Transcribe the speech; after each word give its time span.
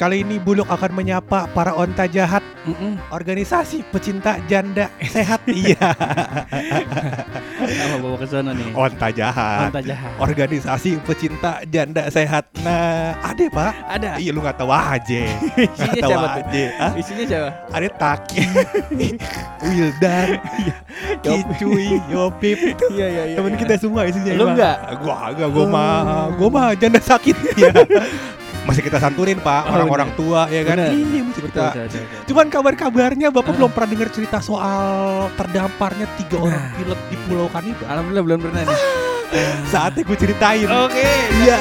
Kali 0.00 0.24
ini 0.24 0.40
Buluk 0.40 0.64
akan 0.64 0.96
menyapa 0.96 1.44
para 1.52 1.76
onta 1.76 2.08
jahat 2.08 2.40
organisasi 3.12 3.84
pecinta 3.92 4.40
janda 4.48 4.88
sehat. 5.04 5.44
Iya, 5.60 5.92
Apa 7.60 7.96
bawa 8.00 8.16
ke 8.16 8.24
sana 8.24 8.56
nih? 8.56 8.72
onta 8.72 9.12
jahat. 9.12 9.68
Onta 9.68 9.84
jahat. 9.84 10.16
Organisasi 10.16 10.96
pecinta 11.04 11.60
janda 11.68 12.08
sehat. 12.08 12.48
Nah, 12.64 13.12
ada 13.20 13.44
pak? 13.52 13.72
Ada. 13.92 14.10
Iya 14.16 14.30
lu 14.32 14.40
nggak 14.40 14.56
tahu 14.56 14.72
aja. 14.72 15.20
Isinya 15.76 16.00
siapa 16.00 16.26
tuh? 16.32 16.68
Isinya 16.96 17.24
siapa? 17.28 17.50
Ada 17.68 17.88
Taki, 18.00 18.40
Wildan, 19.68 20.28
Kicuy, 21.20 22.00
Yopip. 22.08 22.58
Iya 22.88 23.04
iya 23.04 23.22
iya. 23.28 23.36
Temen 23.36 23.52
kita 23.60 23.76
semua 23.76 24.08
isinya. 24.08 24.32
Lu 24.32 24.48
nggak? 24.56 24.76
Gua 25.04 25.14
agak, 25.28 25.48
gua 25.52 25.66
mah, 25.68 26.00
gua 26.40 26.48
mah 26.48 26.66
janda 26.72 26.96
sakit. 27.04 27.36
Masih 28.60 28.82
kita 28.82 28.96
santunin 28.96 29.36
pak, 29.36 29.64
Oh, 29.64 29.74
orang-orang 29.74 30.12
tua 30.14 30.44
ya 30.46 30.62
kan. 30.62 30.76
Bener. 30.78 30.92
Iya, 30.92 31.20
masih 31.22 31.42
Betul, 31.42 31.50
kita 31.50 31.62
betul, 31.66 31.82
betul, 31.82 32.00
betul. 32.02 32.22
Cuman 32.26 32.46
kabar-kabarnya 32.48 33.28
Bapak 33.28 33.48
Ah. 33.48 33.56
belum 33.56 33.70
pernah 33.70 33.88
dengar 33.90 34.08
cerita 34.10 34.38
soal 34.38 34.84
terdamparnya 35.34 36.06
tiga 36.16 36.36
orang 36.38 36.62
Nah. 36.62 36.74
pilot 36.74 37.00
di 37.06 37.16
Pulau 37.24 37.48
Kaniba. 37.48 37.84
Alhamdulillah 37.84 38.24
belum 38.26 38.38
pernah 38.40 38.62
nih. 38.62 38.78
Saatnya 39.64 40.02
gue 40.02 40.16
ceritain. 40.18 40.66
Oke. 40.66 41.06
Iya. 41.40 41.58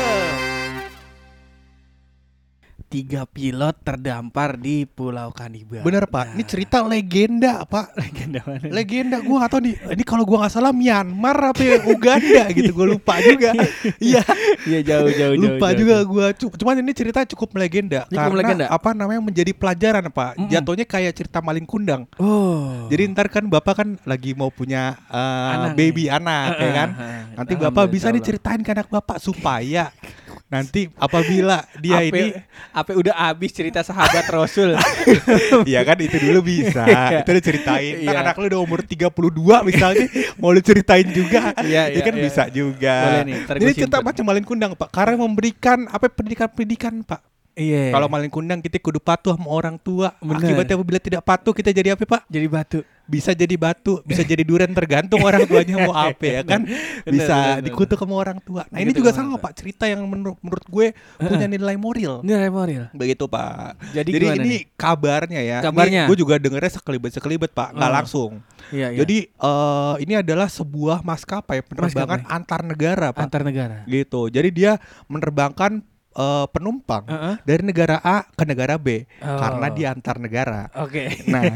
Tiga 2.87 3.27
pilot 3.27 3.75
terdampar 3.83 4.55
di 4.55 4.87
Pulau 4.87 5.29
Kaniba. 5.29 5.83
Bener 5.83 6.07
Pak, 6.07 6.33
ini 6.33 6.43
cerita 6.47 6.79
legenda 6.81 7.67
Pak. 7.67 7.91
legenda 7.99 8.39
mana? 8.47 8.63
nih? 8.63 8.71
Legenda 8.71 9.17
gue 9.19 9.35
gak 9.35 9.51
tau 9.51 9.59
nih. 9.59 9.75
Ini 9.93 10.03
kalau 10.07 10.23
gue 10.23 10.37
nggak 10.39 10.49
salah 10.49 10.71
Myanmar 10.71 11.51
apa 11.51 11.59
ya, 11.59 11.83
Uganda 11.83 12.47
gitu. 12.49 12.71
Gue 12.71 12.87
lupa 12.95 13.19
juga. 13.19 13.51
Iya, 13.99 14.23
Iya 14.63 14.79
jauh 14.85 15.11
jauh 15.11 15.35
lupa 15.35 15.73
jauh, 15.73 15.79
juga 15.83 15.95
gue. 16.01 16.25
Cuman 16.55 16.79
ini 16.79 16.91
cerita 16.95 17.25
cukup 17.27 17.51
legenda 17.57 18.07
Ini 18.07 18.15
karena 18.15 18.27
cukup 18.31 18.39
legenda? 18.39 18.65
apa 18.71 18.89
namanya 18.95 19.21
menjadi 19.21 19.51
pelajaran 19.51 20.03
Pak. 20.07 20.31
Mm-mm. 20.39 20.49
Jatuhnya 20.49 20.85
kayak 20.87 21.13
cerita 21.13 21.43
maling 21.43 21.67
kundang. 21.67 22.07
Oh. 22.15 22.87
Jadi 22.87 23.01
ntar 23.11 23.27
kan 23.27 23.43
Bapak 23.45 23.73
kan 23.75 23.89
lagi 24.07 24.31
mau 24.33 24.47
punya 24.49 24.95
uh, 25.09 25.49
Anak 25.59 25.75
baby 25.75 26.07
anak 26.07 26.55
ya 26.57 26.71
kan. 26.71 26.89
Nanti 27.35 27.53
Bapak 27.53 27.89
bisa 27.89 28.07
nih 28.09 28.23
ceritain 28.23 28.61
ke 28.61 28.71
anak 28.71 28.87
Bapak 28.87 29.17
supaya 29.19 29.89
nanti 30.49 30.89
apabila 30.97 31.61
dia 31.77 32.01
Ape, 32.01 32.09
ini 32.09 32.25
Ape 32.73 32.97
udah 32.97 33.13
habis 33.13 33.53
cerita 33.53 33.85
sahabat 33.85 34.25
Rasul. 34.27 34.73
Iya 35.69 35.85
kan 35.85 35.97
itu 36.01 36.17
dulu 36.17 36.41
bisa. 36.41 36.85
Iya. 36.89 37.21
itu 37.21 37.31
diceritain. 37.37 38.01
Ntar 38.01 38.15
Iya. 38.17 38.21
anak 38.25 38.35
lu 38.41 38.45
udah 38.49 38.61
umur 38.65 38.79
32 38.81 39.69
misalnya 39.69 40.07
mau 40.41 40.49
lu 40.49 40.61
ceritain 40.65 41.05
juga. 41.13 41.53
Iya, 41.61 41.93
ya 41.93 41.93
iya, 41.93 42.01
kan 42.01 42.15
iya. 42.17 42.23
bisa 42.25 42.43
juga. 42.49 42.95
Boleh 43.05 43.21
nih, 43.29 43.37
gua 43.45 43.73
cerita 43.77 43.97
macam 44.01 44.23
malin 44.25 44.45
kundang, 44.45 44.71
Pak. 44.73 44.89
Karena 44.89 45.15
memberikan 45.21 45.85
apa 45.85 46.09
pendidikan-pendidikan, 46.09 47.05
Pak. 47.05 47.21
Iya. 47.53 47.91
Kalau 47.91 48.07
malin 48.07 48.27
kundang 48.27 48.59
kita 48.59 48.77
kudu 48.77 48.97
patuh 48.97 49.33
sama 49.33 49.49
orang 49.49 49.75
tua. 49.75 50.15
Bener. 50.17 50.39
Akibatnya 50.39 50.75
apabila 50.75 50.97
tidak 50.97 51.21
patuh 51.21 51.51
kita 51.51 51.69
jadi 51.69 51.93
apa, 51.93 52.03
Pak? 52.03 52.21
jadi 52.25 52.47
batu. 52.47 52.79
Bisa 53.03 53.33
jadi 53.33 53.57
batu, 53.57 54.05
bisa 54.05 54.21
jadi 54.21 54.45
durian 54.45 54.69
tergantung 54.69 55.17
orang 55.19 55.41
tuanya 55.43 55.81
mau 55.81 55.97
apa 56.07 56.21
ya 56.21 56.41
kan. 56.45 56.61
Bisa 57.03 57.33
bener, 57.33 57.49
bener. 57.57 57.65
dikutuk 57.65 57.97
sama 57.97 58.13
orang 58.15 58.37
tua. 58.39 58.63
Nah, 58.69 58.77
ini 58.77 58.93
Dikutuk 58.93 59.01
juga 59.01 59.11
sama. 59.11 59.35
Pak. 59.35 59.51
Cerita 59.57 59.89
yang 59.89 60.05
menurut 60.05 60.37
menurut 60.39 60.61
gue 60.63 60.93
punya 61.17 61.49
nilai 61.49 61.73
moral. 61.73 62.21
Nilai 62.21 62.47
moral. 62.47 62.93
Begitu 62.93 63.25
Pak. 63.25 63.81
Jadi, 63.91 64.09
Jadi 64.13 64.25
ini 64.29 64.39
nih? 64.45 64.61
kabarnya 64.77 65.41
ya. 65.41 65.57
Kabarnya. 65.59 66.05
Gue 66.05 66.15
juga 66.15 66.37
dengernya 66.37 66.71
sekelibet 66.71 67.11
sekelibet 67.11 67.49
Pak, 67.49 67.73
nggak 67.73 67.89
Oh. 67.89 67.95
langsung. 67.97 68.31
Iya, 68.69 68.93
iya. 68.93 68.97
Jadi 69.01 69.17
eh, 69.25 69.93
ini 70.05 70.13
adalah 70.15 70.45
sebuah 70.45 71.01
maskapai 71.01 71.65
penerbangan 71.65 72.21
Maskapai. 72.21 72.35
antar 72.37 72.61
negara 72.61 73.07
Pak. 73.09 73.25
antar 73.25 73.41
negara. 73.41 73.77
Gitu. 73.83 74.29
Jadi 74.29 74.49
dia 74.53 74.77
menerbangkan 75.09 75.81
eh, 76.19 76.45
penumpang 76.49 77.07
Heeh. 77.07 77.35
dari 77.41 77.63
negara 77.63 77.95
A 77.97 78.27
ke 78.27 78.43
negara 78.43 78.75
B 78.75 79.07
Oh. 79.17 79.39
karena 79.39 79.67
dia 79.69 79.87
antar 79.89 80.15
negara. 80.17 80.67
Oke. 80.77 81.23
Nah, 81.25 81.47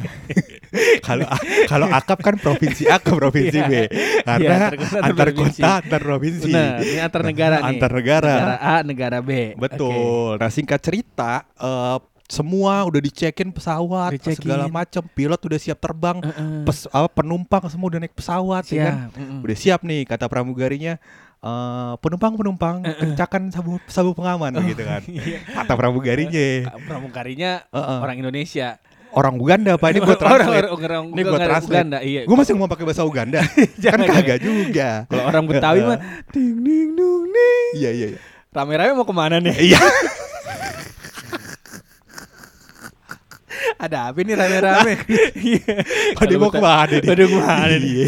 kalau 1.06 1.28
kalau 1.66 1.88
akap 1.90 2.19
kan 2.19 2.35
provinsi 2.35 2.88
A 2.88 2.97
ke 2.97 3.12
provinsi 3.12 3.59
B, 3.62 3.73
Iya. 3.75 4.23
karena 4.23 4.40
Iya, 4.40 4.56
antar 4.57 4.73
kota, 4.78 4.97
antar 4.97 5.28
provinsi. 5.28 5.59
kota 5.59 5.72
antar 5.78 6.02
provinsi. 6.02 6.50
Benar, 6.50 6.73
ini 6.81 6.97
antar 6.97 7.22
negara 7.22 7.56
nih. 7.57 7.68
Antar 7.69 7.91
negara. 7.91 8.34
Negara 8.34 8.57
A, 8.57 8.75
negara 8.81 9.18
B. 9.19 9.31
Betul. 9.56 10.31
Nah 10.38 10.50
singkat 10.50 10.79
cerita, 10.79 11.31
eh, 11.53 11.97
semua 12.25 12.81
udah 12.81 12.97
dicekin 13.00 13.52
pesawat, 13.52 14.16
Dicekin. 14.16 14.40
segala 14.40 14.66
macam, 14.68 15.03
pilot 15.07 15.38
udah 15.40 15.59
siap 15.59 15.78
terbang, 15.78 16.18
Oke. 16.18 16.31
Heeh. 16.31 16.63
pes- 16.63 16.90
apa, 16.90 17.09
penumpang 17.13 17.62
semua 17.68 17.88
udah 17.90 18.00
naik 18.00 18.16
pesawat, 18.16 18.63
ya 18.66 18.79
kan? 18.81 18.96
Siap. 19.06 19.09
Mm-mm. 19.13 19.40
Udah 19.44 19.57
siap 19.59 19.79
nih 19.84 20.02
kata 20.03 20.25
pramugarinya. 20.25 20.97
Eh, 21.44 21.94
penumpang 22.00 22.34
penumpang 22.34 22.76
kencangkan 22.81 23.52
sabu 23.52 23.76
sabu 23.86 24.12
pengaman 24.12 24.56
gitu 24.64 24.81
kan 24.81 25.04
Iya. 25.14 25.44
kata 25.54 25.74
pramugarinya 25.76 26.72
Pramugarinya 26.81 27.52
Heeh. 27.68 28.00
orang 28.00 28.18
Indonesia. 28.18 28.80
orang 29.14 29.38
Uganda 29.38 29.78
apa 29.78 29.94
ini 29.94 30.00
gue 30.00 30.09
orang 30.09 30.22
translate 30.26 30.66
orang 30.66 30.74
orang 30.82 31.03
ini 31.06 31.22
gue 31.22 31.30
orang 31.30 31.46
translate 31.46 31.76
Uganda, 31.78 31.98
iya. 32.02 32.22
gue 32.26 32.34
masih 32.34 32.53
mau 32.56 32.66
pakai 32.66 32.82
bahasa 32.84 33.03
Uganda 33.03 33.40
kan 33.84 34.00
kagak 34.02 34.40
juga 34.40 34.90
Kalau 35.06 35.24
orang 35.24 35.44
Betawi 35.46 35.80
mah 35.84 36.00
ding 36.32 36.58
ding 36.59 36.90
dung 36.94 37.30
ding 37.30 37.72
iya 37.78 37.92
iya 37.92 38.08
iya 38.09 38.20
rame-rame 38.50 38.94
mau 38.94 39.03
ke 39.03 39.12
mana 39.12 39.38
nih? 39.38 39.53
iya 39.68 39.82
Ada 43.76 44.09
apa 44.09 44.20
nih 44.22 44.34
rame-rame? 44.34 44.94
Iya. 45.36 45.74
Pada 46.16 46.34
mau 46.38 46.48
ke 46.48 46.58
mana 46.58 46.94
nih 46.94 47.03
Pada 47.03 47.24
ke 47.26 47.36
mana 47.36 47.76
nih? 47.76 48.08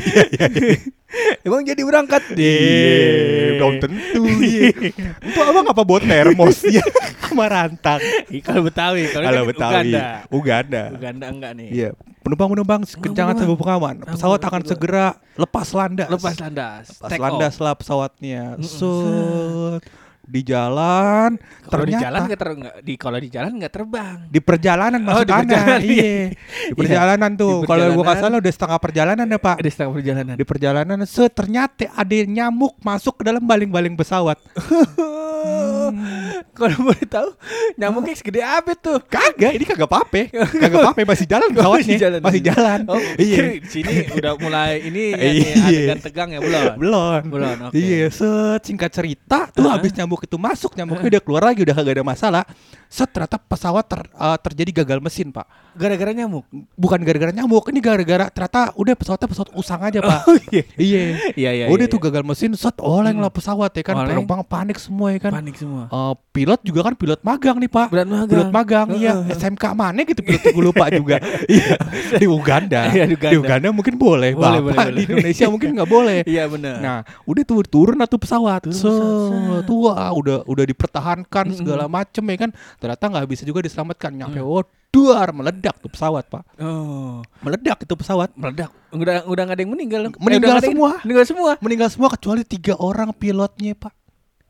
Emang 1.46 1.62
jadi 1.62 1.78
berangkat? 1.86 2.34
Iya, 2.34 3.62
belum 3.62 3.78
tentu. 3.78 4.22
Iya. 4.42 4.74
Itu 5.30 5.40
abang 5.46 5.70
apa 5.70 5.82
buat 5.86 6.02
termos 6.02 6.66
ya 6.66 6.82
sama 7.30 7.46
rantang. 7.46 8.02
Kalau 8.42 8.66
Betawi, 8.66 9.14
kalau 9.14 9.46
kan 9.46 9.54
Betawi, 9.54 9.74
Uganda. 9.78 10.02
Uganda. 10.34 10.84
Uganda 10.98 11.26
enggak 11.30 11.52
nih. 11.54 11.70
Iya, 11.70 11.90
penumpang-penumpang 12.26 12.82
kencangan 12.98 13.38
sabu 13.38 13.54
pengaman. 13.62 14.02
Pesawat 14.10 14.42
akan 14.42 14.62
segera 14.66 15.22
lepas 15.38 15.70
landas. 15.70 16.10
Lepas 16.10 16.36
landas. 16.42 16.86
Lepas 16.98 17.20
landas 17.22 17.56
lah 17.62 17.74
pesawatnya. 17.78 18.58
Mm-mm. 18.58 19.78
Di 20.26 20.42
jalan 20.42 21.38
Kalau 21.64 21.86
di 21.86 21.94
ternyata 21.94 22.04
jalan 22.04 22.20
nggak 22.26 22.40
ter 22.40 22.50
nggak- 22.52 22.78
di 22.82 22.94
kalau 22.98 23.18
di 23.18 23.30
jalan 23.30 23.52
nggak 23.56 23.74
terbang. 23.74 24.18
di 24.26 24.40
perjalanan 24.42 25.00
Oh, 25.00 25.06
masuk 25.06 25.22
di 25.22 25.32
perjalanan, 25.32 25.80
iya. 25.80 26.04
iya. 26.04 26.26
Di 26.66 26.74
perjalanan 26.74 27.32
tuh. 27.36 27.56
Di 27.62 27.68
Kalau 27.68 27.86
gua 27.94 28.04
nggak 28.04 28.20
salah 28.20 28.38
udah 28.38 28.54
setengah 28.54 28.80
perjalanan 28.80 29.26
ya, 29.28 29.38
Pak. 29.38 29.56
Ada 29.62 29.70
setengah 29.70 29.94
perjalanan. 29.94 30.34
Di 30.34 30.46
perjalanan 30.46 30.98
set 31.06 31.32
ternyata 31.32 31.86
ada 31.88 32.16
nyamuk 32.26 32.74
masuk 32.82 33.22
ke 33.22 33.24
dalam 33.24 33.42
baling-baling 33.42 33.94
pesawat. 33.94 34.38
Kalau 36.58 36.78
boleh 36.82 37.06
tahu 37.06 37.30
nyamuknya 37.76 38.16
segede 38.16 38.42
apa 38.42 38.72
tuh? 38.74 39.00
Kagak, 39.02 39.52
ini 39.54 39.64
kagak 39.64 39.88
pape. 39.88 40.22
Kagak 40.32 40.80
pape 40.92 41.02
masih 41.04 41.26
jalan 41.26 41.50
Oh, 41.56 41.56
pesawatnya. 41.56 41.86
masih 41.86 41.98
jalan. 42.00 42.20
Masih 42.22 42.42
jalan. 42.44 42.80
Oh, 42.88 43.00
Iya. 43.26 43.38
di 43.60 43.70
sini 43.70 43.94
udah 44.12 44.34
mulai 44.38 44.72
ini 44.84 45.04
ya, 45.12 45.18
Iya. 45.26 45.54
adegan 45.66 46.00
tegang 46.00 46.30
ya 46.32 46.40
belum? 46.40 46.74
Belum. 46.78 47.22
Belum, 47.30 47.56
oke. 47.70 47.74
Iya, 47.76 48.08
set 48.10 48.62
singkat 48.64 48.92
cerita 48.92 49.48
tuh 49.50 49.66
Heeh. 49.66 49.74
habis 49.74 49.92
nyamuk 49.94 50.22
itu 50.24 50.38
masuk, 50.38 50.72
nyamuknya 50.74 51.08
udah 51.18 51.22
keluar 51.24 51.44
lagi 51.46 51.64
udah 51.64 51.76
kagak 51.76 51.94
ada 52.00 52.06
masalah. 52.06 52.44
Set 52.86 53.10
ternyata 53.10 53.36
pesawat 53.38 53.86
ter- 53.86 54.08
eh, 54.10 54.38
terjadi 54.40 54.72
gagal 54.86 55.00
mesin, 55.02 55.34
Pak. 55.34 55.46
Gara-gara 55.76 56.12
nyamuk. 56.14 56.46
Bukan 56.74 57.00
gara-gara 57.02 57.32
nyamuk, 57.32 57.68
ini 57.68 57.80
gara-gara 57.80 58.30
ternyata 58.30 58.72
udah 58.76 58.94
pesawatnya 58.96 59.28
pesawat 59.28 59.50
usang 59.54 59.82
aja, 59.82 60.00
Pak. 60.00 60.22
Oh 60.26 60.38
iya. 60.52 60.64
iya. 60.78 61.02
Iya 61.36 61.50
iya. 61.52 61.66
udah 61.68 61.86
iya, 61.86 61.92
tuh 61.92 62.00
gagal 62.00 62.24
mesin, 62.24 62.54
set 62.56 62.78
oleng 62.80 63.18
lah 63.20 63.30
pesawat 63.30 63.74
ya 63.74 63.84
kan. 63.84 63.96
Oleng. 63.98 64.22
Penumpang 64.22 64.42
panik 64.46 64.78
semua 64.78 65.12
ya 65.12 65.20
kan. 65.20 65.32
Panik 65.34 65.56
semua. 65.58 65.90
Eh, 65.90 66.14
pilot 66.36 66.60
juga 66.62 66.80
kan 66.84 66.94
pilot 66.94 67.24
magang 67.24 67.56
nih, 67.56 67.72
Pak. 67.72 67.88
Berat 67.88 68.04
magang. 68.06 68.28
Pilot 68.28 68.50
magang, 68.52 68.88
iya. 68.94 69.14
Heeh. 69.16 69.40
SMK 69.40 69.64
mana 69.72 70.04
gitu 70.04 70.20
pilot 70.20 70.44
gue 70.44 70.64
lupa 70.66 70.86
juga. 70.92 71.16
Iya. 71.48 71.76
Di 72.20 72.28
Uganda. 72.28 72.82
Iya, 72.92 73.04
di 73.08 73.16
Uganda. 73.16 73.32
Di 73.32 73.38
Uganda 73.40 73.68
mungkin 73.72 73.96
boleh, 73.96 74.36
Boleh, 74.36 74.60
Bapak. 74.60 74.60
boleh, 74.60 74.68
Di 74.68 74.76
boleh. 74.76 75.04
Indonesia 75.08 75.46
mungkin 75.48 75.70
nggak 75.72 75.88
boleh. 75.88 76.20
Iya 76.28 76.44
benar. 76.46 76.76
Nah, 76.78 76.98
udah 77.24 77.42
tuh 77.42 77.64
turun 77.64 77.96
atau 77.98 78.18
pesawat. 78.18 78.68
Turun 78.68 78.76
So, 78.76 78.92
pesawat. 78.92 79.64
wah, 79.72 80.12
udah 80.12 80.38
udah 80.44 80.66
dipertahankan 80.66 81.46
Mm-mm. 81.48 81.58
segala 81.58 81.86
macem 81.88 82.24
ya 82.26 82.38
kan. 82.38 82.50
Ternyata 82.76 83.04
nggak 83.08 83.26
bisa 83.26 83.44
juga 83.44 83.64
diselamatkan. 83.64 84.12
Nyampe 84.12 84.40
oh, 84.40 84.66
duar 84.90 85.32
meledak 85.32 85.80
tuh 85.80 85.88
pesawat, 85.88 86.28
Pak. 86.28 86.44
oh, 86.58 87.24
Meledak 87.40 87.78
itu 87.80 87.94
pesawat. 87.94 88.30
meledak. 88.34 88.72
Udah 88.92 89.24
udah 89.24 89.42
nggak 89.44 89.56
ada 89.56 89.64
yang 89.64 89.72
meninggal. 89.72 90.02
Eh, 90.06 90.12
Meninggal 90.18 90.58
yang- 90.58 90.68
semua. 90.68 90.92
Meninggal 91.00 91.26
semua. 91.26 91.52
Meninggal 91.60 91.90
semua 91.90 92.10
kecuali 92.10 92.42
tiga 92.44 92.76
orang 92.76 93.12
pilotnya, 93.12 93.72
Pak. 93.74 93.94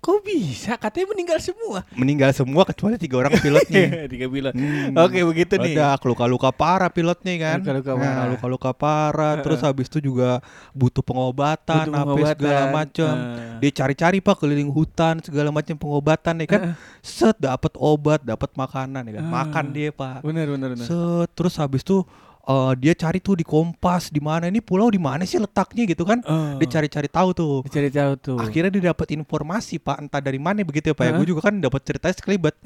Kok 0.06 0.22
bisa? 0.22 0.78
Katanya 0.78 1.10
meninggal 1.10 1.42
semua. 1.42 1.82
Meninggal 1.98 2.30
semua 2.30 2.62
kecuali 2.62 2.94
tiga 3.02 3.26
orang 3.26 3.34
pilotnya. 3.42 4.06
Tiga 4.14 4.30
bilang. 4.30 4.54
Hmm. 4.54 4.94
Oke 5.02 5.26
begitu 5.26 5.58
nih. 5.58 5.74
Ada 5.74 5.98
luka-luka 5.98 6.54
parah 6.54 6.94
pilotnya 6.94 7.34
kan. 7.42 7.58
Luka-luka 7.66 7.92
Nah, 7.98 8.06
parah. 8.06 8.26
luka-luka 8.30 8.72
parah. 8.72 9.34
Terus 9.42 9.66
habis 9.66 9.90
itu 9.90 10.06
juga 10.06 10.46
butuh 10.78 11.02
pengobatan, 11.02 11.90
Butuh 11.90 11.98
apa 11.98 12.06
pengobatan. 12.06 12.38
segala 12.38 12.64
macam. 12.70 13.14
Dia 13.58 13.72
cari-cari 13.74 14.18
pak 14.22 14.36
keliling 14.38 14.70
hutan 14.70 15.26
segala 15.26 15.50
macam 15.50 15.74
pengobatan 15.74 16.34
ya 16.38 16.48
kan. 16.48 16.62
Set 17.02 17.42
dapat 17.42 17.74
obat, 17.74 18.22
dapat 18.22 18.54
makanan 18.54 19.10
ya 19.10 19.14
kan. 19.18 19.26
Ah. 19.26 19.32
Makan 19.42 19.66
dia 19.74 19.90
pak. 19.90 20.22
Bener 20.22 20.46
bener 20.46 20.78
bener. 20.78 20.86
Set 20.86 21.34
terus 21.34 21.58
habis 21.58 21.82
itu 21.82 22.06
eh, 22.46 22.74
dia 22.80 22.94
cari 22.94 23.20
tuh 23.22 23.36
di 23.38 23.46
kompas 23.46 24.10
di 24.10 24.22
mana 24.22 24.48
ini 24.50 24.62
pulau 24.62 24.90
di 24.90 25.02
mana 25.02 25.26
sih 25.26 25.38
letaknya 25.42 25.84
gitu 25.90 26.06
kan. 26.06 26.22
Oh. 26.26 26.58
Dia 26.62 26.68
cari-cari 26.80 27.10
tahu 27.10 27.30
tuh. 27.34 27.54
Cari 27.68 27.90
tahu 27.92 28.14
tuh. 28.18 28.38
Akhirnya 28.40 28.72
dia 28.72 28.94
dapat 28.94 29.12
informasi 29.14 29.82
pak 29.82 29.98
entah 30.02 30.22
dari 30.22 30.38
mana 30.42 30.62
begitu 30.62 30.92
ya 30.92 30.96
pak. 30.96 31.06
ya. 31.06 31.12
Hah? 31.14 31.18
Gue 31.20 31.28
juga 31.30 31.42
kan 31.46 31.58
dapat 31.60 31.82
ceritanya 31.86 32.16
sekelibat. 32.16 32.54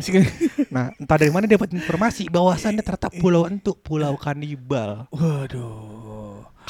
Nah 0.70 0.94
entah 1.02 1.18
dari 1.18 1.34
mana 1.34 1.50
dapat 1.50 1.74
informasi 1.74 2.30
bahwasannya 2.30 2.86
ternyata 2.86 3.10
pulau 3.10 3.50
entuk 3.50 3.81
pulau 3.81 4.14
kanibal. 4.20 5.10
Waduh. 5.10 5.99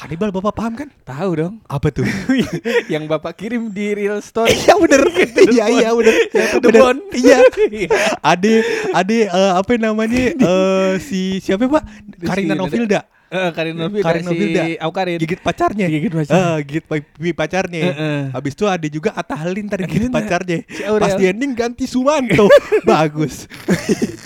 Kanibal 0.00 0.32
bapak 0.32 0.56
paham 0.56 0.72
kan? 0.80 0.88
Tahu 1.04 1.30
dong. 1.36 1.54
Apa 1.68 1.92
tuh? 1.92 2.08
yang 2.92 3.04
Bapak 3.04 3.36
kirim 3.36 3.68
di 3.68 3.92
real 3.92 4.24
story. 4.24 4.56
Iya 4.56 4.74
bener. 4.80 5.02
Iya 5.52 5.64
iya 5.68 5.88
bener. 5.92 6.14
Bener. 6.56 6.80
bone. 6.80 7.00
Iya. 7.20 7.38
Ade 8.24 8.64
ade 8.96 9.28
eh, 9.28 9.52
apa 9.52 9.72
namanya 9.76 10.32
eh, 10.32 10.92
si 11.04 11.36
siapa 11.44 11.68
pak? 11.68 11.84
Karina 12.24 12.56
Si- 12.56 12.60
Novilda. 12.64 13.00
Eh, 13.30 13.50
Karin 13.54 13.78
Novi 13.78 14.02
Karin 14.02 14.26
si 14.26 14.34
Novilda. 14.34 14.62
Aukarin. 14.82 15.18
Gigit 15.22 15.38
pacarnya. 15.38 15.86
Gigit 15.86 16.10
pacarnya. 16.10 16.50
Eh, 16.50 16.56
gigit 16.66 16.84
gigit 17.14 17.36
pacarnya. 17.38 17.82
Heeh. 17.86 18.20
Habis 18.34 18.52
itu 18.58 18.64
ada 18.66 18.86
juga 18.90 19.14
Atta 19.14 19.38
Halilintar 19.38 19.78
gigit 19.86 20.10
pacarnya. 20.10 20.66
Si. 20.66 20.82
Pas 20.82 21.14
di 21.14 21.24
ending 21.30 21.52
ganti 21.54 21.86
Sumanto. 21.86 22.50
bagus. 22.82 23.46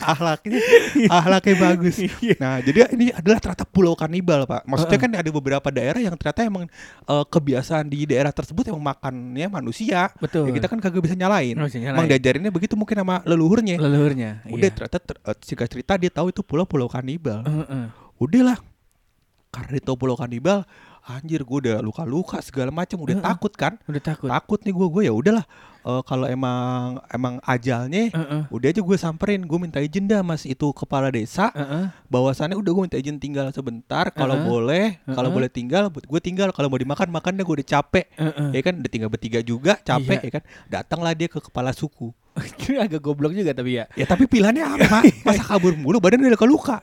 Ahlaknya 0.05 0.61
ahlaknya 1.09 1.55
bagus. 1.57 1.97
Iya. 2.21 2.37
Nah, 2.37 2.61
jadi 2.61 2.93
ini 2.93 3.11
adalah 3.11 3.39
ternyata 3.41 3.65
pulau 3.65 3.97
kanibal, 3.97 4.45
Pak. 4.45 4.69
Maksudnya 4.69 4.99
kan 5.01 5.11
ada 5.17 5.31
beberapa 5.33 5.69
daerah 5.73 6.01
yang 6.01 6.15
ternyata 6.21 6.45
emang 6.45 6.69
eh, 7.09 7.25
kebiasaan 7.27 7.89
di 7.89 8.05
daerah 8.05 8.31
tersebut 8.31 8.69
emang 8.69 8.95
makannya 8.95 9.47
manusia. 9.49 10.13
Betul. 10.21 10.53
Ya, 10.53 10.61
kita 10.61 10.67
kan 10.69 10.79
kagak 10.79 11.03
bisa 11.03 11.17
nyalain. 11.17 11.57
Bisa 11.57 11.81
nyalain. 11.81 11.99
Emang 11.99 12.09
diajarinnya 12.11 12.53
begitu 12.53 12.75
mungkin 12.77 13.01
sama 13.01 13.25
leluhurnya. 13.25 13.77
leluhurnya. 13.81 14.31
Udah 14.49 14.69
iya. 14.69 14.75
ternyata 14.77 14.99
ter, 15.01 15.17
eh, 15.19 15.37
singkat 15.43 15.69
cerita 15.73 15.93
dia 15.97 16.11
tahu 16.13 16.31
itu 16.31 16.41
pulau-pulau 16.45 16.87
kanibal. 16.87 17.43
Heeh. 17.45 17.89
Udahlah. 18.21 18.59
Karena 19.55 19.79
dia 19.79 19.83
tahu 19.87 19.95
pulau 19.95 20.19
kanibal, 20.19 20.67
anjir 21.05 21.45
gue 21.45 21.59
udah 21.69 21.77
luka-luka 21.85 22.41
segala 22.41 22.73
macam, 22.73 23.01
udah 23.05 23.17
Heeh. 23.17 23.27
takut 23.27 23.53
kan? 23.53 23.77
Udah 23.85 24.01
takut. 24.01 24.29
Takut 24.29 24.59
nih 24.65 24.73
gue, 24.73 24.87
gue 24.89 25.03
ya 25.05 25.13
udahlah. 25.13 25.45
Eh, 25.85 26.03
kalau 26.09 26.25
emang 26.25 26.97
emang 27.13 27.37
ajalnya 27.45 28.09
Heeh. 28.09 28.49
udah 28.49 28.69
aja 28.73 28.81
gue 28.81 28.97
samperin 28.97 29.45
gue 29.45 29.59
minta 29.61 29.85
izin 29.85 30.09
dah 30.09 30.25
mas 30.25 30.49
itu 30.49 30.73
kepala 30.73 31.13
desa 31.13 31.53
Heeh. 31.53 31.93
bahwasannya 32.09 32.57
udah 32.57 32.71
gue 32.73 32.83
minta 32.89 32.97
izin 32.97 33.21
tinggal 33.21 33.53
sebentar 33.53 34.09
kalau 34.09 34.33
Heeh. 34.33 34.49
boleh 34.49 34.87
kalau 35.05 35.29
Heeh. 35.29 35.37
boleh 35.37 35.51
tinggal 35.53 35.93
gue 35.93 36.21
tinggal 36.25 36.49
kalau 36.57 36.73
mau 36.73 36.81
dimakan 36.81 37.13
makan 37.13 37.37
deh 37.37 37.45
gue 37.45 37.61
udah 37.61 37.69
capek 37.69 38.09
Heeh. 38.17 38.49
ya 38.57 38.61
kan 38.65 38.81
udah 38.81 38.89
tinggal 38.89 39.13
bertiga 39.13 39.45
juga 39.45 39.77
capek 39.77 40.25
Iya. 40.25 40.25
ya 40.25 40.31
kan 40.33 40.43
datanglah 40.73 41.13
dia 41.13 41.29
ke 41.29 41.37
kepala 41.37 41.77
suku 41.77 42.17
Ini 42.65 42.77
agak 42.81 42.99
goblok 42.99 43.31
juga 43.31 43.53
tapi 43.53 43.79
ya. 43.79 43.87
ya 43.93 44.05
tapi 44.05 44.27
pilihannya 44.27 44.65
apa 44.65 45.07
masa 45.27 45.43
kabur 45.45 45.73
mulu 45.73 45.99
badan 45.99 46.19
udah 46.21 46.35
luka 46.35 46.47
luka 46.47 46.77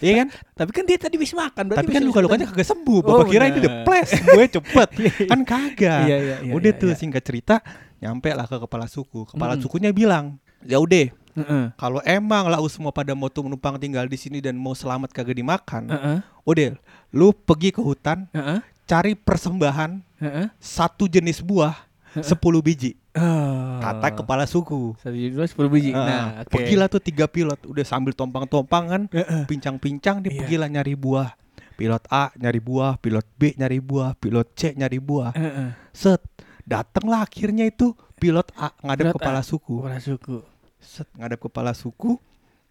ya 0.00 0.24
kan 0.24 0.28
Tapi 0.52 0.70
kan 0.72 0.82
dia 0.82 0.98
tadi 0.98 1.14
bisa 1.14 1.34
makan. 1.34 1.70
tapi 1.70 1.88
kan 1.88 2.02
bisa 2.02 2.08
luka 2.10 2.20
lukanya 2.20 2.44
bisa- 2.44 2.54
kagak 2.54 2.68
sembuh 2.68 2.98
Oh, 2.98 3.08
bapak 3.14 3.26
kira 3.28 3.44
ini 3.46 3.58
benar. 3.58 3.64
the 3.64 3.72
plus 3.82 4.10
gue 4.12 4.44
cepet 4.50 4.88
kan 5.30 5.40
kagak 5.42 6.00
Iya, 6.04 6.16
iya, 6.16 6.36
iya, 6.42 6.52
udah 6.52 6.70
iya, 6.70 6.80
tuh 6.80 6.90
iya. 6.90 6.98
singkat 6.98 7.22
cerita 7.22 7.62
nyampe 7.96 8.28
lah 8.30 8.44
ke 8.44 8.56
kepala 8.58 8.86
suku 8.86 9.24
kepala 9.26 9.54
Mm-mm. 9.54 9.62
sukunya 9.62 9.90
bilang 9.90 10.36
ya 10.60 10.76
udah 10.76 11.06
Heeh. 11.36 11.64
kalau 11.76 12.00
emang 12.02 12.48
lah 12.48 12.58
semua 12.66 12.90
pada 12.90 13.12
mau 13.12 13.28
tuh 13.28 13.44
numpang 13.44 13.76
tinggal 13.76 14.04
di 14.04 14.16
sini 14.16 14.40
dan 14.40 14.56
mau 14.56 14.72
selamat 14.72 15.12
kagak 15.12 15.36
dimakan, 15.36 15.84
Heeh. 15.86 16.18
udah 16.42 16.74
lu 17.10 17.30
pergi 17.30 17.70
ke 17.70 17.78
hutan 17.78 18.24
Heeh. 18.32 18.58
cari 18.82 19.12
persembahan 19.12 20.00
Heeh. 20.16 20.46
satu 20.56 21.04
jenis 21.04 21.40
buah 21.40 21.76
sepuluh 22.22 22.60
biji 22.60 22.94
Oh. 23.12 23.80
kata 23.80 24.12
kepala 24.14 24.44
suku. 24.44 24.92
Satu 24.96 25.16
dua 25.16 25.44
sepuluh 25.44 25.68
biji. 25.68 25.88
Ah, 25.90 26.04
Nah, 26.04 26.24
oke. 26.40 26.52
Pergilah 26.52 26.86
tuh 26.86 27.00
tiga 27.00 27.24
pilot 27.24 27.56
udah 27.62 27.80
sambil 27.82 28.12
tompang-tompang 28.12 28.84
kan, 28.86 29.02
Heeh. 29.08 29.42
pincang-pincang 29.44 30.20
dia 30.20 30.30
Iya. 30.30 30.38
pergilah 30.38 30.68
nyari 30.70 30.94
buah. 30.94 31.32
Pilot 31.74 32.04
A 32.06 32.32
nyari 32.34 32.56
buah, 32.58 32.96
pilot 32.96 33.26
B 33.34 33.52
nyari 33.52 33.78
buah, 33.78 34.12
pilot 34.14 34.48
C 34.52 34.72
nyari 34.72 34.96
buah. 34.96 35.32
Heeh. 35.32 35.68
Set, 35.90 36.20
datanglah 36.62 37.20
akhirnya 37.20 37.64
itu 37.64 37.92
pilot 38.14 38.48
A 38.54 38.72
ngadep 38.78 39.00
Pilot 39.02 39.12
A. 39.12 39.18
kepala 39.18 39.40
suku. 39.40 39.74
Kepala 39.80 39.98
suku. 39.98 40.36
Set, 40.76 41.08
ngadep 41.14 41.40
kepala 41.42 41.72
suku. 41.72 42.20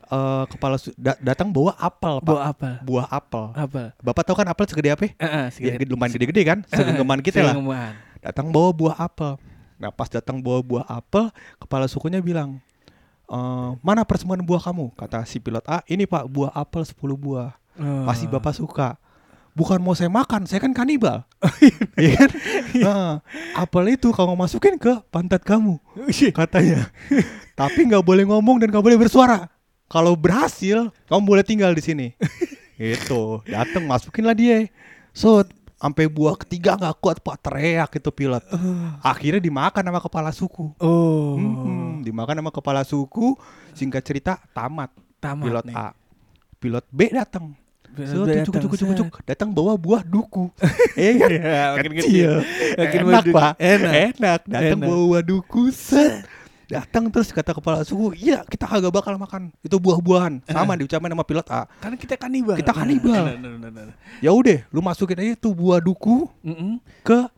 eh 0.06 0.46
kepala 0.48 0.78
su- 0.78 0.94
da- 0.94 1.18
datang 1.18 1.50
bawa 1.50 1.74
apel, 1.76 2.22
Pak. 2.22 2.30
Bawa 2.30 2.42
apa? 2.46 2.70
buah 2.80 3.10
apel. 3.10 3.46
Apa? 3.52 3.90
Bapak 3.98 4.22
tahu 4.22 4.38
kan 4.38 4.46
apel 4.46 4.70
segede 4.70 4.94
apa? 4.94 5.10
Heeh, 5.10 5.46
Ya, 5.58 5.74
gede- 5.74 5.90
lumayan 5.90 6.14
gede-gede 6.14 6.46
kan? 6.46 6.62
Segenggaman 6.68 7.26
kita 7.26 7.42
lah. 7.42 7.58
Segenggaman. 7.58 8.05
Datang 8.25 8.50
bawa 8.50 8.74
buah 8.74 8.98
apel. 8.98 9.38
Nah, 9.77 9.94
pas 9.94 10.10
datang 10.10 10.42
bawa 10.42 10.66
buah 10.66 10.86
apel, 10.89 11.30
kepala 11.62 11.86
sukunya 11.86 12.18
bilang, 12.25 12.57
"Eh, 13.30 13.69
mana 13.86 14.01
persembahan 14.01 14.42
buah 14.42 14.66
kamu?" 14.66 14.98
Kata 14.98 15.22
si 15.30 15.38
pilot 15.38 15.62
A, 15.69 15.86
"Ini 15.86 16.10
Pak, 16.10 16.25
buah 16.25 16.50
apel 16.57 16.81
10 16.81 17.13
buah. 17.13 17.54
Oh. 17.77 18.10
Pasti 18.10 18.25
Bapak 18.25 18.57
suka." 18.57 18.98
Bukan 19.56 19.80
mau 19.80 19.95
saya 19.95 20.12
makan, 20.12 20.44
saya 20.50 20.60
kan 20.60 20.75
kanibal. 20.75 21.24
Iya 21.95 22.12
kan? 22.19 22.30
Nah, 22.75 23.12
apel 23.56 23.95
itu 23.95 24.12
kamu 24.12 24.36
masukin 24.36 24.75
ke 24.75 25.00
pantat 25.07 25.48
kamu, 25.48 25.80
katanya. 26.36 26.92
Tapi 27.56 27.88
nggak 27.88 28.04
boleh 28.04 28.27
ngomong 28.27 28.60
dan 28.60 28.68
nggak 28.68 28.83
boleh 28.83 29.00
bersuara. 29.00 29.48
Kalau 29.88 30.12
berhasil, 30.19 30.92
kamu 31.07 31.24
boleh 31.24 31.44
tinggal 31.48 31.72
di 31.72 31.80
sini. 31.80 32.07
Itu, 32.75 33.39
datang 33.48 33.88
masukin 33.88 34.27
lah 34.27 34.36
dia. 34.36 34.68
So, 35.16 35.48
sampai 35.75 36.07
buah 36.07 36.36
ketiga 36.39 36.80
nggak 36.80 36.95
kuat 37.04 37.18
pak 37.19 37.38
teriak 37.44 37.92
itu 37.95 38.10
pilot. 38.12 38.44
Akhirnya 39.04 39.42
dimakan 39.44 39.83
sama 39.83 40.00
kepala 40.01 40.31
suku. 40.31 40.72
Oh. 40.80 41.36
Hmm, 41.36 42.01
dimakan 42.01 42.42
sama 42.42 42.51
kepala 42.51 42.81
suku. 42.88 43.36
Singkat 43.75 44.04
cerita 44.04 44.33
tamat. 44.56 44.92
Tamat 45.19 45.45
pilot 45.45 45.63
nih. 45.68 45.75
A. 45.75 45.88
Pilot 46.60 46.86
B 46.89 47.00
datang. 47.12 47.54
So, 47.95 48.27
cucuk, 48.27 48.54
cucuk, 48.60 48.72
set. 48.75 48.88
cucuk. 48.92 49.10
Datang 49.24 49.56
bawa 49.56 49.80
buah 49.80 50.04
duku. 50.04 50.51
Iya, 51.00 51.80
makin 51.80 51.92
Kecil. 51.95 52.31
Makin 52.75 53.01
Enak 53.07 53.25
pak. 53.31 53.51
Enak. 53.56 53.94
Enak. 54.12 54.39
Datang 54.44 54.80
bawa 54.83 55.04
buah 55.07 55.24
duku. 55.24 55.72
Set. 55.72 56.27
Datang 56.66 57.08
terus 57.08 57.30
kata 57.30 57.54
kepala 57.54 57.82
suku, 57.82 58.18
iya 58.18 58.42
kita 58.42 58.66
kagak 58.66 58.90
bakal 58.90 59.14
makan 59.16 59.54
itu 59.62 59.78
buah-buahan. 59.78 60.42
Sama 60.44 60.74
diucapin 60.74 61.08
sama 61.08 61.22
pilot 61.22 61.48
A. 61.48 61.70
Karena 61.78 61.96
kita 61.96 62.14
kanibal. 62.16 62.58
Kita 62.58 62.74
kanibal. 62.74 63.24
Nah, 63.26 63.38
nah, 63.38 63.70
nah, 63.70 63.72
nah. 63.86 63.96
Ya 64.18 64.34
udah, 64.34 64.66
lu 64.70 64.82
masukin 64.82 65.22
aja 65.22 65.34
tuh 65.38 65.54
buah 65.54 65.78
duku 65.78 66.26
Mm-mm. 66.42 66.82
ke 67.02 67.30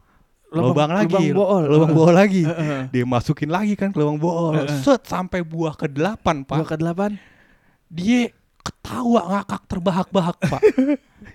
Lubang- 0.48 0.72
lubang, 0.72 0.92
lagi, 0.96 1.12
lubang 1.12 1.28
bool. 1.36 1.64
lubang 1.68 1.92
bool 1.92 2.14
lagi. 2.16 2.48
Heeh. 2.48 2.80
Dia 2.96 3.04
masukin 3.04 3.52
lagi 3.52 3.76
kan 3.76 3.92
ke 3.92 4.00
lubang 4.00 4.16
bool. 4.16 4.56
Heeh. 4.56 4.80
Set 4.80 5.04
sampai 5.04 5.44
buah 5.44 5.76
ke 5.76 5.92
delapan 5.92 6.48
Buah 6.48 6.64
pak. 6.64 6.72
ke 6.72 6.76
delapan. 6.80 7.12
Dia 7.92 8.32
ketawa 8.68 9.22
ngakak 9.32 9.62
terbahak-bahak 9.66 10.38
pak. 10.44 10.62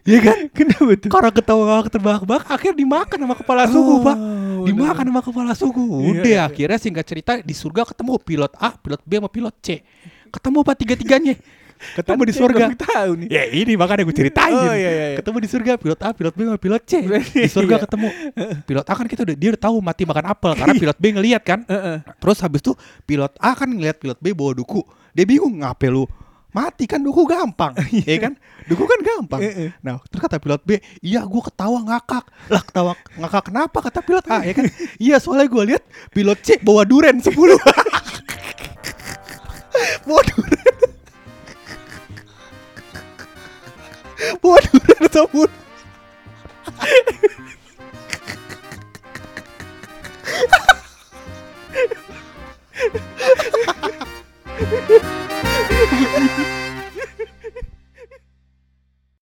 Iya 0.03 0.19
kan? 0.19 0.37
Kenapa 0.51 0.93
tuh? 0.99 1.11
Karena 1.15 1.31
ketawa 1.31 1.63
ngakak 1.69 1.91
terbahak-bahak, 1.95 2.45
akhirnya 2.51 2.77
dimakan 2.81 3.19
sama 3.23 3.35
kepala 3.39 3.63
suku 3.71 3.95
pak. 4.03 4.17
Oh, 4.19 4.67
Dimakan 4.67 5.05
sama 5.11 5.21
kepala 5.23 5.53
suku. 5.55 5.83
Iya, 5.85 6.07
Udah 6.11 6.27
iya. 6.27 6.43
akhirnya 6.47 6.79
singkat 6.79 7.05
cerita 7.07 7.33
di 7.39 7.55
surga 7.55 7.87
ketemu 7.87 8.19
pilot 8.19 8.53
A, 8.59 8.75
pilot 8.75 9.03
B 9.07 9.11
sama 9.23 9.29
pilot 9.31 9.55
C. 9.63 9.69
Ketemu 10.33 10.59
pak 10.63 10.75
tiga-tiganya. 10.75 11.35
Ketemu 11.99 12.23
di 12.23 12.35
surga. 12.35 12.65
Belum 12.71 12.79
tahu 12.79 13.11
nih. 13.19 13.29
Ya 13.31 13.43
ini 13.51 13.73
makanya 13.75 14.07
gue 14.07 14.15
ceritain. 14.15 14.55
Oh, 14.55 14.71
iya, 14.71 14.75
iya, 14.79 14.91
iya. 14.91 15.17
Ketemu 15.19 15.37
di 15.43 15.49
surga 15.51 15.73
pilot 15.79 16.01
A, 16.03 16.09
pilot 16.15 16.35
B 16.35 16.41
sama 16.47 16.59
pilot 16.63 16.83
C. 16.87 16.93
Di 17.43 17.51
surga 17.51 17.75
Iya. 17.75 17.83
ketemu. 17.87 18.09
Pilot 18.71 18.87
A 18.87 18.93
kan 18.95 19.07
kita 19.11 19.21
udah 19.27 19.37
dia 19.39 19.49
udah 19.55 19.63
tahu 19.67 19.77
mati 19.83 20.03
makan 20.07 20.25
apel 20.31 20.51
karena 20.55 20.75
pilot 20.79 20.99
B 20.99 21.05
ngelihat 21.11 21.43
kan. 21.43 21.61
Terus 22.23 22.39
habis 22.39 22.63
itu 22.63 22.73
pilot 23.03 23.35
A 23.39 23.55
kan 23.55 23.67
ngelihat 23.67 23.99
pilot 23.99 24.19
B 24.19 24.31
bawa 24.31 24.55
duku. 24.55 24.83
Dia 25.11 25.27
bingung 25.27 25.59
ngapain 25.59 25.91
lu 25.91 26.07
mati 26.53 26.85
kan 26.85 27.01
duku 27.01 27.25
gampang, 27.25 27.73
ya 28.09 28.17
kan? 28.21 28.37
Duku 28.69 28.85
kan 28.85 29.01
gampang. 29.01 29.41
Heeh. 29.41 29.73
Nah, 29.81 29.97
terus 30.13 30.21
kata 30.21 30.37
pilot 30.37 30.61
B, 30.63 30.77
iya 31.01 31.25
gua 31.25 31.43
ketawa 31.49 31.81
ngakak. 31.81 32.25
Lah 32.53 32.63
ketawa 32.63 32.93
ngakak 33.17 33.43
kenapa? 33.49 33.79
Kata 33.81 34.01
pilot 34.05 34.27
A, 34.29 34.45
ya 34.45 34.53
kan? 34.53 34.69
Iya 35.03 35.17
soalnya 35.19 35.49
gua 35.49 35.65
lihat 35.65 35.83
pilot 36.13 36.39
C 36.45 36.61
bawa 36.61 36.85
duren 36.85 37.19
10 37.19 37.33
bawa 40.07 40.21
duren. 40.29 40.93
bawa 44.39 44.59
duren 44.71 45.03
10 45.09 45.62